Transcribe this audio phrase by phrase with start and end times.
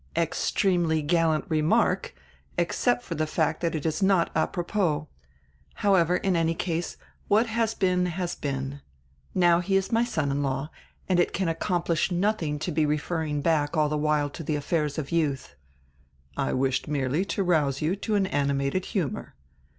[0.17, 2.15] "Extremely gallant remark,
[2.57, 5.07] except for die fact that it is not apropos.
[5.75, 8.81] However, in any case, what has been has been.
[9.35, 10.71] Now he is my son in law,
[11.07, 14.97] and it can accomplish nothing to be referring back all die while to die affairs
[14.97, 15.55] of youth."
[16.35, 19.35] "I wished merely to rouse you to an animated humor."